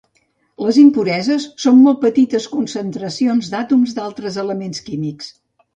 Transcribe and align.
Les 0.67 0.79
impureses 0.83 1.45
són 1.65 1.77
molt 1.89 2.01
petites 2.07 2.49
concentracions 2.55 3.53
d'àtoms 3.55 3.95
d'altres 4.01 4.45
elements 4.47 4.87
químics. 4.91 5.35